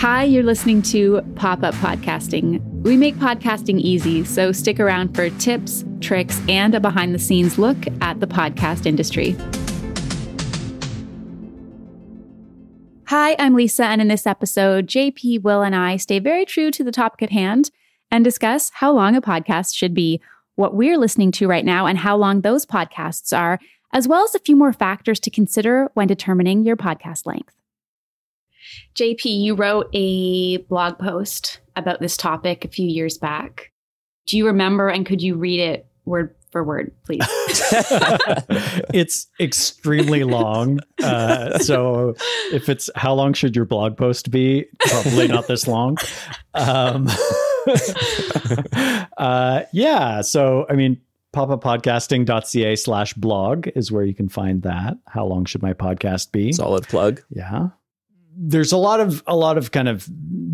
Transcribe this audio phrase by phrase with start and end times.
[0.00, 2.62] Hi, you're listening to Pop Up Podcasting.
[2.84, 7.58] We make podcasting easy, so stick around for tips, tricks, and a behind the scenes
[7.58, 9.36] look at the podcast industry.
[13.08, 16.82] Hi, I'm Lisa, and in this episode, JP, Will, and I stay very true to
[16.82, 17.70] the topic at hand
[18.10, 20.18] and discuss how long a podcast should be,
[20.54, 23.58] what we're listening to right now, and how long those podcasts are,
[23.92, 27.59] as well as a few more factors to consider when determining your podcast length.
[28.94, 33.72] JP, you wrote a blog post about this topic a few years back.
[34.26, 37.20] Do you remember and could you read it word for word, please?
[38.92, 40.80] it's extremely long.
[41.02, 42.14] Uh, so
[42.52, 44.66] if it's how long should your blog post be?
[44.80, 45.96] Probably not this long.
[46.54, 47.08] Um,
[49.16, 50.20] uh, yeah.
[50.20, 51.00] So, I mean,
[51.32, 54.98] popuppodcasting.ca slash blog is where you can find that.
[55.06, 56.52] How long should my podcast be?
[56.52, 57.22] Solid plug.
[57.30, 57.68] Yeah
[58.42, 60.08] there's a lot of a lot of kind of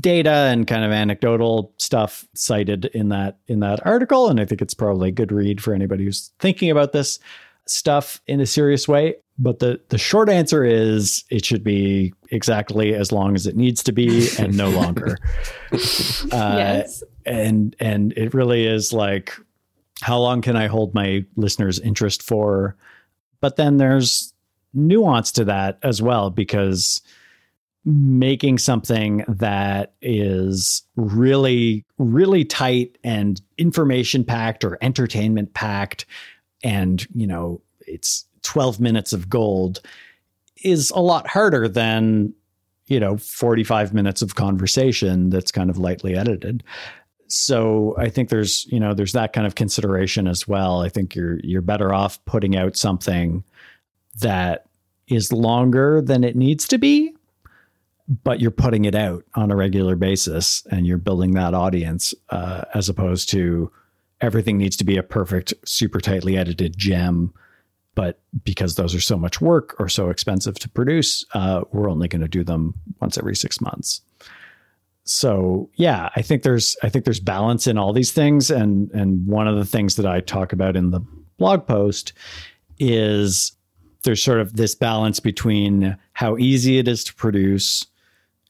[0.00, 4.28] data and kind of anecdotal stuff cited in that in that article.
[4.28, 7.18] And i think it's probably a good read for anybody who's thinking about this
[7.66, 9.16] stuff in a serious way.
[9.38, 13.82] But the the short answer is it should be exactly as long as it needs
[13.84, 15.16] to be and no longer.
[16.32, 17.02] Uh, yes.
[17.24, 19.36] and and it really is like
[20.02, 22.76] how long can i hold my listeners interest for?
[23.40, 24.34] But then there's
[24.74, 27.00] nuance to that as well because
[27.84, 36.04] making something that is really, really tight and information packed or entertainment packed,
[36.62, 39.80] and, you know, it's 12 minutes of gold
[40.62, 42.34] is a lot harder than,
[42.86, 46.62] you know, 45 minutes of conversation that's kind of lightly edited.
[47.28, 50.82] So I think there's, you know, there's that kind of consideration as well.
[50.82, 53.44] I think you're you're better off putting out something
[54.20, 54.66] that
[55.06, 57.14] is longer than it needs to be
[58.10, 62.62] but you're putting it out on a regular basis and you're building that audience uh,
[62.74, 63.70] as opposed to
[64.20, 67.32] everything needs to be a perfect super tightly edited gem
[67.94, 72.08] but because those are so much work or so expensive to produce uh, we're only
[72.08, 74.02] going to do them once every six months.
[75.04, 78.50] So yeah i think there's i think there's balance in all these things.
[78.50, 81.00] And and one of the things that i talk about in the
[81.38, 82.12] blog post
[82.78, 83.52] is
[84.02, 87.86] there's sort of this balance between how easy it is to produce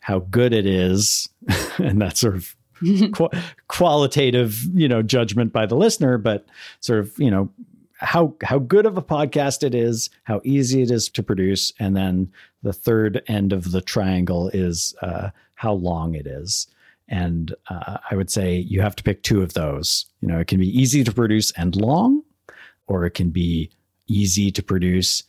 [0.00, 1.28] how good it is,
[1.78, 2.56] and that sort of
[3.12, 3.30] qu-
[3.68, 6.46] qualitative, you know, judgment by the listener, but
[6.80, 7.50] sort of, you know,
[7.94, 11.96] how how good of a podcast it is, how easy it is to produce, and
[11.96, 16.66] then the third end of the triangle is uh, how long it is.
[17.08, 20.06] And uh, I would say you have to pick two of those.
[20.22, 22.22] You know, it can be easy to produce and long,
[22.86, 23.70] or it can be
[24.06, 25.24] easy to produce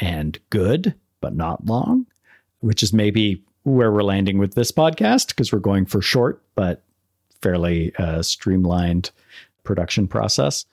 [0.00, 2.06] and good but not long,
[2.60, 6.82] which is maybe where we're landing with this podcast because we're going for short but
[7.42, 9.10] fairly uh, streamlined
[9.64, 10.64] production process.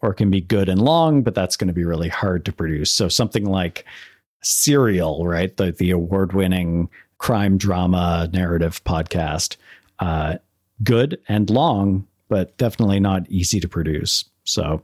[0.00, 2.52] Or it can be good and long, but that's going to be really hard to
[2.52, 2.90] produce.
[2.90, 3.84] So something like
[4.42, 5.56] Serial, right?
[5.56, 6.88] The the award winning
[7.18, 9.56] crime drama narrative podcast.
[9.98, 10.36] Uh,
[10.84, 14.24] good and long, but definitely not easy to produce.
[14.44, 14.82] So,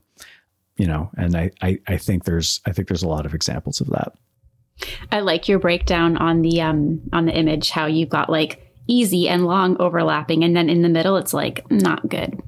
[0.77, 3.81] you know, and I, I, I think there's I think there's a lot of examples
[3.81, 4.13] of that.
[5.13, 9.29] I like your breakdown on the um on the image how you've got like easy
[9.29, 12.41] and long overlapping and then in the middle it's like not good.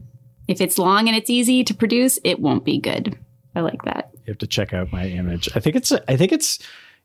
[0.48, 3.18] If it's long and it's easy to produce, it won't be good.
[3.54, 4.10] I like that.
[4.14, 5.48] You have to check out my image.
[5.54, 6.58] I think it's I think it's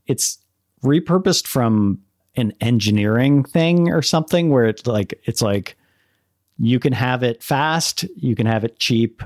[0.08, 0.40] it's
[0.84, 2.00] repurposed from
[2.36, 5.76] an engineering thing or something where it's like it's like
[6.58, 9.24] you can have it fast, you can have it cheap,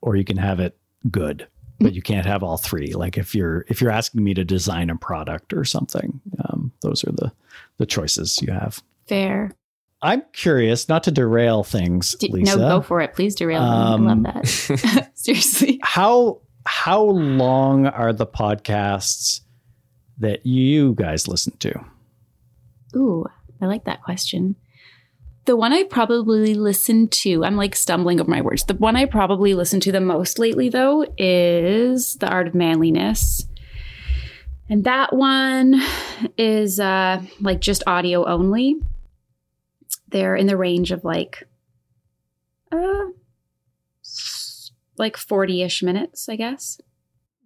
[0.00, 0.76] or you can have it
[1.10, 1.46] good
[1.80, 2.94] but you can't have all three.
[2.94, 7.04] Like if you're if you're asking me to design a product or something, um, those
[7.04, 7.32] are the
[7.78, 8.82] the choices you have.
[9.06, 9.52] Fair.
[10.00, 12.56] I'm curious, not to derail things, D- Lisa.
[12.56, 13.14] No, go for it.
[13.14, 15.10] Please derail um, I love that.
[15.14, 15.80] Seriously.
[15.82, 19.40] How how long are the podcasts
[20.18, 21.84] that you guys listen to?
[22.96, 23.26] Ooh,
[23.60, 24.56] I like that question.
[25.48, 28.64] The one I probably listen to, I'm like stumbling over my words.
[28.64, 33.46] The one I probably listen to the most lately, though, is The Art of Manliness.
[34.68, 35.80] And that one
[36.36, 38.76] is uh, like just audio only.
[40.08, 41.44] They're in the range of like,
[42.70, 43.06] uh,
[44.98, 46.78] like 40 ish minutes, I guess.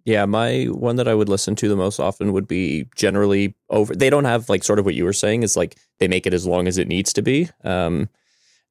[0.05, 3.95] Yeah, my one that I would listen to the most often would be generally over.
[3.95, 6.33] They don't have like sort of what you were saying is like they make it
[6.33, 7.49] as long as it needs to be.
[7.63, 8.09] Um,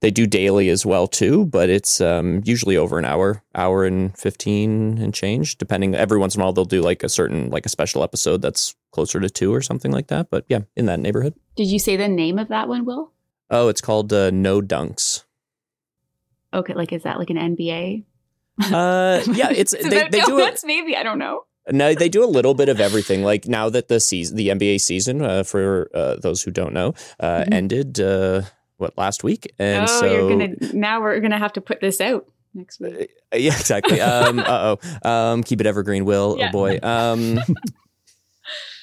[0.03, 4.17] they do daily as well too, but it's um, usually over an hour, hour and
[4.19, 5.95] fifteen and change, depending.
[5.95, 8.75] Every once in a while, they'll do like a certain like a special episode that's
[8.91, 10.29] closer to two or something like that.
[10.29, 11.35] But yeah, in that neighborhood.
[11.57, 13.13] Did you say the name of that one, Will?
[13.49, 15.25] Oh, it's called uh, No Dunks.
[16.53, 18.05] Okay, like is that like an NBA?
[18.61, 20.61] Uh, yeah, it's It's they, they do it.
[20.65, 21.45] maybe I don't know.
[21.71, 23.23] No, they do a little bit of everything.
[23.23, 26.95] Like now that the season, the NBA season, uh, for uh, those who don't know,
[27.21, 27.53] uh, Mhm.
[27.55, 28.43] ended uh,
[28.79, 32.01] what last week, and oh, so you're gonna now we're gonna have to put this
[32.01, 33.11] out next week.
[33.33, 34.01] Uh, yeah, exactly.
[34.01, 35.09] Um, uh oh.
[35.09, 36.37] Um, keep it evergreen, Will.
[36.39, 36.49] Yeah.
[36.49, 36.79] Oh boy.
[36.83, 37.39] Um,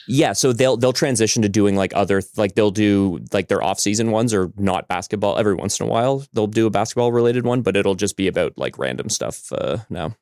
[0.09, 0.33] yeah.
[0.33, 4.11] So they'll they'll transition to doing like other like they'll do like their off season
[4.11, 6.25] ones or not basketball every once in a while.
[6.33, 9.77] They'll do a basketball related one, but it'll just be about like random stuff uh,
[9.89, 10.15] now.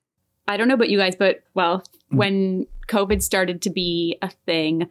[0.47, 2.17] I don't know about you guys, but well, Mm.
[2.17, 4.87] when COVID started to be a thing,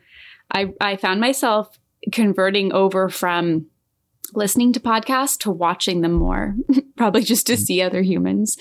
[0.52, 1.78] I I found myself
[2.12, 3.66] converting over from
[4.34, 6.54] listening to podcasts to watching them more,
[6.96, 8.56] probably just to see other humans.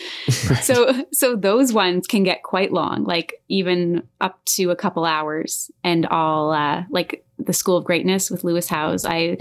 [0.62, 5.72] So so those ones can get quite long, like even up to a couple hours.
[5.84, 9.38] And all uh, like the School of Greatness with Lewis Howes, I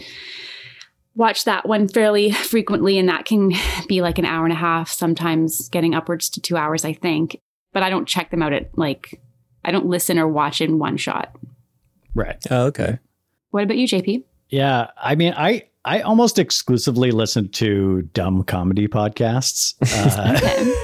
[1.14, 3.52] watch that one fairly frequently, and that can
[3.88, 7.40] be like an hour and a half, sometimes getting upwards to two hours, I think.
[7.72, 9.20] But I don't check them out at like
[9.64, 11.34] I don't listen or watch in one shot.
[12.14, 12.36] Right.
[12.50, 12.98] Oh, okay.
[13.50, 14.24] What about you, JP?
[14.48, 14.90] Yeah.
[14.96, 19.74] I mean, I I almost exclusively listen to dumb comedy podcasts.
[19.92, 20.74] Uh,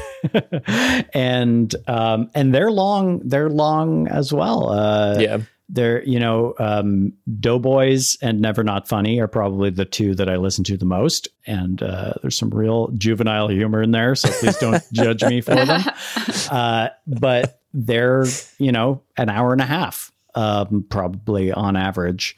[1.14, 4.70] and um and they're long they're long as well.
[4.70, 5.38] Uh yeah.
[5.70, 10.36] they're you know um doughboys and never not funny are probably the two that i
[10.36, 14.58] listen to the most and uh there's some real juvenile humor in there so please
[14.58, 15.82] don't judge me for them
[16.50, 18.26] uh but they're
[18.58, 22.36] you know an hour and a half um probably on average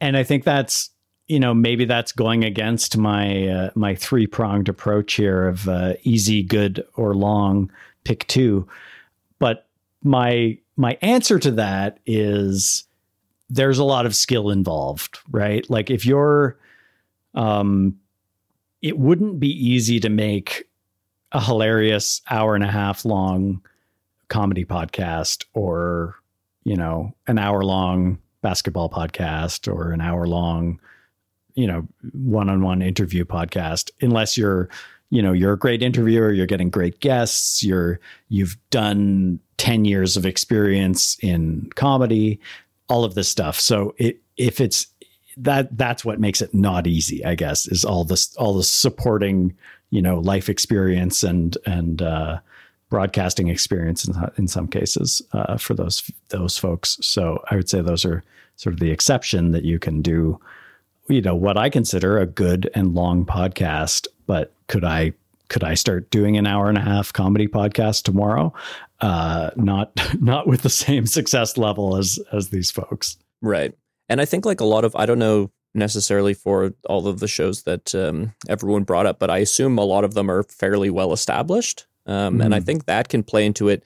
[0.00, 0.90] and i think that's
[1.28, 5.94] you know maybe that's going against my uh, my three pronged approach here of uh,
[6.02, 7.70] easy good or long
[8.04, 8.66] pick two.
[9.38, 9.68] But
[10.02, 12.84] my my answer to that is
[13.50, 15.68] there's a lot of skill involved right?
[15.70, 16.58] Like if you're
[17.34, 17.98] um
[18.80, 20.68] it wouldn't be easy to make
[21.32, 23.60] a hilarious hour and a half long
[24.28, 26.14] comedy podcast or
[26.64, 30.80] you know an hour long basketball podcast or an hour long
[31.58, 34.68] you know one-on-one interview podcast unless you're
[35.10, 40.16] you know you're a great interviewer you're getting great guests you're you've done 10 years
[40.16, 42.40] of experience in comedy
[42.88, 43.60] all of this stuff.
[43.60, 44.86] So it if it's
[45.36, 49.54] that that's what makes it not easy i guess is all this all the supporting
[49.90, 52.40] you know life experience and and uh
[52.88, 56.98] broadcasting experience in, in some cases uh, for those those folks.
[57.02, 58.24] So i would say those are
[58.56, 60.40] sort of the exception that you can do
[61.08, 64.06] you know what I consider a good and long podcast.
[64.26, 65.12] But could I
[65.48, 68.52] could I start doing an hour and a half comedy podcast tomorrow?
[69.00, 73.16] Uh, not not with the same success level as as these folks.
[73.42, 73.72] Right.
[74.08, 77.28] And I think like a lot of I don't know necessarily for all of the
[77.28, 80.90] shows that um, everyone brought up, but I assume a lot of them are fairly
[80.90, 81.86] well established.
[82.06, 82.64] Um, And I Mhm.
[82.66, 83.84] think that can play into it.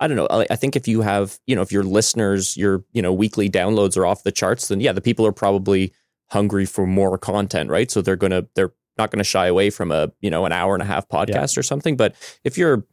[0.00, 0.28] I don't know.
[0.30, 3.50] I, I think if you have, you know, if your listeners, your, you know, weekly
[3.50, 5.92] downloads are off the charts, then yeah, the people are probably
[6.30, 7.90] hungry for more content, right?
[7.90, 10.82] So they're gonna they're not gonna shy away from a, you know, an hour and
[10.82, 11.96] a half podcast or something.
[11.96, 12.84] But if you're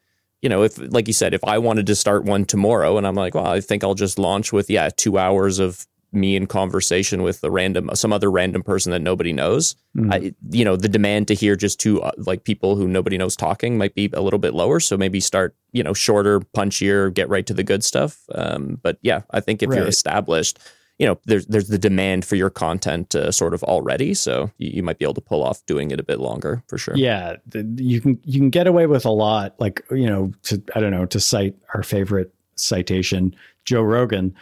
[0.41, 3.15] you know, if like you said, if I wanted to start one tomorrow and I'm
[3.15, 7.23] like, well, I think I'll just launch with yeah, two hours of me in conversation
[7.23, 9.75] with the random some other random person that nobody knows.
[9.95, 10.13] Mm.
[10.13, 13.35] I, you know, the demand to hear just two uh, like people who nobody knows
[13.35, 14.79] talking might be a little bit lower.
[14.79, 18.19] So maybe start you know shorter, punchier, get right to the good stuff.
[18.33, 20.59] Um, but yeah, I think if you're established,
[21.01, 24.13] you know, there's there's the demand for your content uh, sort of already.
[24.13, 26.77] So you, you might be able to pull off doing it a bit longer for
[26.77, 26.96] sure.
[26.96, 27.38] Yeah,
[27.75, 29.55] you can you can get away with a lot.
[29.60, 34.36] Like you know, to I don't know to cite our favorite citation, Joe Rogan.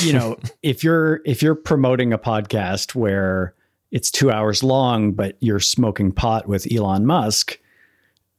[0.00, 3.52] You know, if you're if you're promoting a podcast where
[3.90, 7.58] it's two hours long, but you're smoking pot with Elon Musk,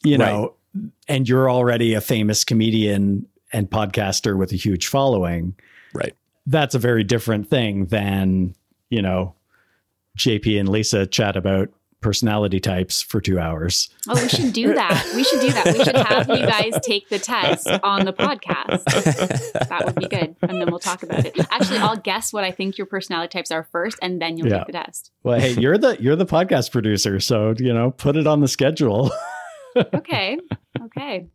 [0.03, 0.55] you know,
[1.07, 5.53] and you're already a famous comedian and podcaster with a huge following,
[5.93, 6.15] Right.
[6.46, 8.55] That's a very different thing than
[8.89, 9.36] you know
[10.17, 11.69] JP and Lisa chat about
[12.01, 13.89] personality types for two hours.
[14.08, 15.12] Oh, we should do that.
[15.15, 15.65] We should do that.
[15.65, 18.86] We should have you guys take the test on the podcast.
[19.67, 20.34] That would be good.
[20.41, 21.38] And then we'll talk about it.
[21.51, 24.60] Actually, I'll guess what I think your personality types are first, and then you'll Yeah.
[24.60, 25.12] take the test.
[25.24, 28.48] Well, hey, you're the you're the podcast producer, so you know, put it on the
[28.48, 29.12] schedule.
[29.93, 30.38] Okay.
[30.81, 31.27] Okay.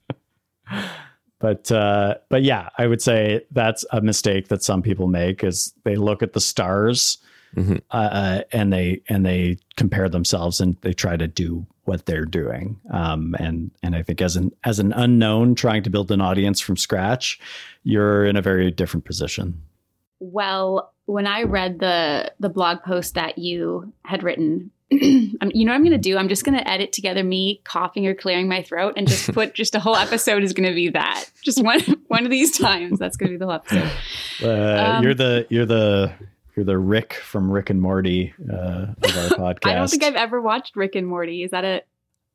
[1.41, 5.73] But uh but yeah, I would say that's a mistake that some people make is
[5.85, 7.19] they look at the stars
[7.57, 7.81] Mhm.
[7.93, 12.25] uh, uh, and they and they compare themselves and they try to do what they're
[12.25, 12.81] doing.
[12.91, 16.59] Um and and I think as an as an unknown trying to build an audience
[16.61, 17.39] from scratch,
[17.85, 19.63] you're in a very different position.
[20.19, 25.73] Well, when I read the the blog post that you had written, I'm, you know
[25.73, 26.19] what I'm going to do?
[26.19, 29.55] I'm just going to edit together me coughing or clearing my throat and just put
[29.55, 31.25] just a whole episode is going to be that.
[31.43, 32.99] Just one one of these times.
[32.99, 33.91] That's going to be the whole episode.
[34.43, 36.13] Uh, um, you're the you're the
[36.55, 39.59] you're the Rick from Rick and Morty uh, of our podcast.
[39.71, 41.43] I don't think I've ever watched Rick and Morty.
[41.43, 41.83] Is that a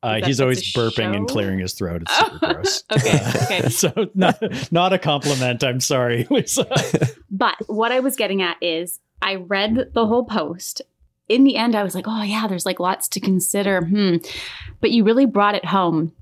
[0.02, 1.12] uh, he's always burping show?
[1.12, 2.02] and clearing his throat.
[2.02, 2.84] It's super oh, gross.
[2.92, 3.68] okay, okay.
[3.68, 4.42] so not
[4.72, 5.62] not a compliment.
[5.62, 6.26] I'm sorry,
[7.30, 10.82] but what I was getting at is I read the whole post
[11.30, 13.86] in the end, I was like, oh, yeah, there's like lots to consider.
[13.86, 14.16] Hmm.
[14.80, 16.12] But you really brought it home.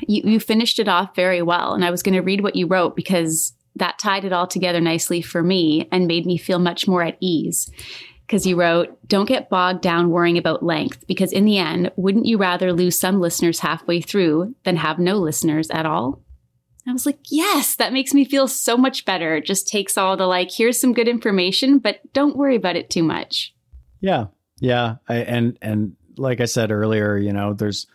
[0.00, 1.74] You, you finished it off very well.
[1.74, 4.80] And I was going to read what you wrote because that tied it all together
[4.80, 7.70] nicely for me and made me feel much more at ease.
[8.26, 12.24] Because you wrote, don't get bogged down worrying about length, because in the end, wouldn't
[12.24, 16.22] you rather lose some listeners halfway through than have no listeners at all?
[16.88, 19.36] I was like, yes, that makes me feel so much better.
[19.36, 22.88] It just takes all the like, here's some good information, but don't worry about it
[22.88, 23.51] too much.
[24.02, 24.26] Yeah.
[24.60, 24.96] Yeah.
[25.08, 27.86] I, and, and like I said earlier, you know, there's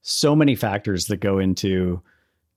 [0.00, 2.00] so many factors that go into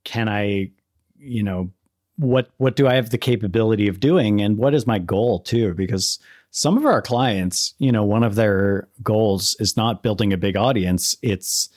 [0.06, 0.72] can I,
[1.18, 1.72] you know,
[2.16, 5.74] what, what do I have the capability of doing and what is my goal too?
[5.74, 6.20] Because
[6.52, 10.56] some of our clients, you know, one of their goals is not building a big
[10.56, 11.18] audience.
[11.22, 11.70] It's,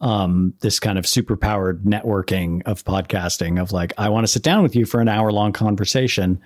[0.00, 4.42] um, this kind of super powered networking of podcasting of like, I want to sit
[4.42, 6.40] down with you for an hour long conversation.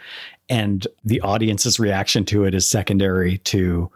[0.48, 3.90] And the audience's reaction to it is secondary to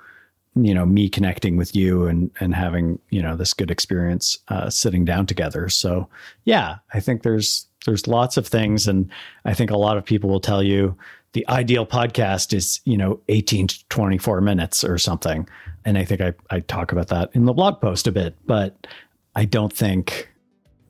[0.54, 4.70] you know me connecting with you and and having you know this good experience uh,
[4.70, 5.68] sitting down together.
[5.68, 6.08] So
[6.44, 8.88] yeah i think there's there's lots of things.
[8.88, 9.10] And
[9.44, 10.96] i think a lot of people will tell you
[11.32, 15.48] the ideal podcast is you know 18 to 24 minutes or something.
[15.84, 18.86] And i think i, I talk about that in the blog post a bit but
[19.34, 20.28] i don't think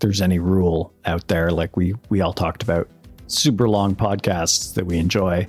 [0.00, 1.50] there's any rule out there.
[1.50, 2.88] Like we we all talked about
[3.26, 5.46] super long podcasts that we enjoy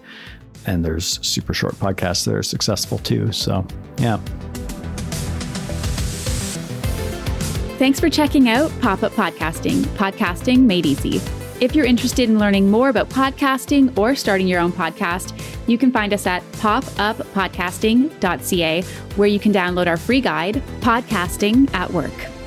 [0.65, 3.31] and there's super short podcasts that are successful too.
[3.31, 3.65] So,
[3.97, 4.17] yeah.
[7.77, 11.21] Thanks for checking out Pop Up Podcasting, podcasting made easy.
[11.61, 15.37] If you're interested in learning more about podcasting or starting your own podcast,
[15.67, 18.81] you can find us at popuppodcasting.ca,
[19.15, 22.38] where you can download our free guide, Podcasting at Work.